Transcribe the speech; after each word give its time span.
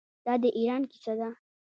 دا 0.25 0.33
د 0.41 0.45
ایران 0.57 0.81
کیسه 0.91 1.13
ده. 1.19 1.29